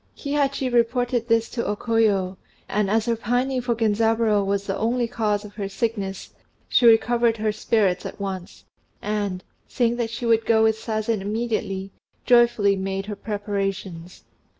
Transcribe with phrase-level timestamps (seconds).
[0.17, 2.35] Kihachi reported this to O Koyo;
[2.67, 6.31] and as her pining for Genzaburô was the only cause of her sickness,
[6.67, 8.65] she recovered her spirits at once,
[8.99, 11.91] and, saying that she would go with Sazen immediately,
[12.25, 14.23] joyfully made her preparations.